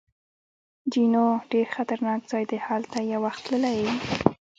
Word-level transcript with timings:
جینو: 0.91 1.25
ډېر 1.51 1.67
خطرناک 1.75 2.21
ځای 2.31 2.43
دی، 2.49 2.57
هلته 2.67 2.97
یو 3.11 3.19
وخت 3.25 3.41
تللی 3.45 3.73
یې؟ 3.81 3.89